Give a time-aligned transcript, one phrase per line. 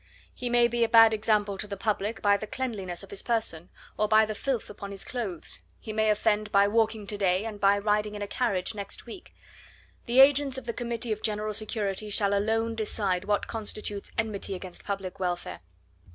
[0.33, 3.69] He may be a bad example to the public by the cleanliness of his person
[3.99, 7.59] or by the filth upon his clothes, he may offend by walking to day and
[7.59, 9.35] by riding in a carriage next week;
[10.07, 14.83] the agents of the Committee of General Security shall alone decide what constitutes enmity against
[14.83, 15.59] public welfare.